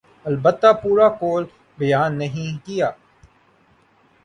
البتہ 0.25 0.67
پورا 0.83 1.07
قول 1.09 1.43
بیان 1.77 2.17
نہیں 2.17 2.65
کیا۔ 2.65 2.91